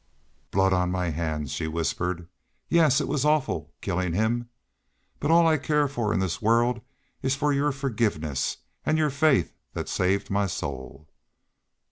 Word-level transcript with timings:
"Blood 0.49 0.73
on 0.73 0.89
my 0.89 1.11
hands!" 1.11 1.51
she 1.51 1.67
whispered. 1.67 2.27
"Yes. 2.69 2.99
It 3.01 3.07
was 3.07 3.23
awful 3.23 3.71
killing 3.81 4.13
him.... 4.13 4.49
But 5.19 5.29
all 5.29 5.45
I 5.45 5.59
care 5.59 5.87
for 5.87 6.11
in 6.11 6.19
this 6.19 6.41
world 6.41 6.81
is 7.21 7.35
for 7.35 7.53
your 7.53 7.71
forgiveness 7.71 8.57
and 8.83 8.97
your 8.97 9.11
faith 9.11 9.53
that 9.73 9.87
saved 9.87 10.31
my 10.31 10.47
soul!" 10.47 11.07